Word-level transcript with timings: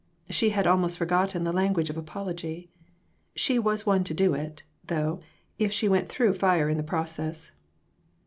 She 0.31 0.49
had 0.49 0.65
almost 0.65 0.97
forgotten 0.97 1.43
the 1.43 1.53
language 1.53 1.91
of 1.91 1.95
apology. 1.95 2.71
She 3.35 3.59
was 3.59 3.85
one 3.85 4.03
to 4.05 4.15
do 4.15 4.33
it, 4.33 4.63
though, 4.87 5.19
if 5.59 5.71
she 5.71 5.87
went 5.87 6.09
through 6.09 6.33
fire 6.33 6.67
in 6.69 6.77
the 6.77 6.81
process. 6.81 7.51